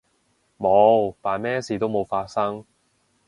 [0.57, 2.65] 冇，扮咩事都冇發生